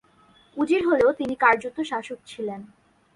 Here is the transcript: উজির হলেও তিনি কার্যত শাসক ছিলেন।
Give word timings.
উজির 0.57 0.83
হলেও 0.89 1.11
তিনি 1.13 1.35
কার্যত 1.35 1.77
শাসক 1.81 2.19
ছিলেন। 2.25 2.61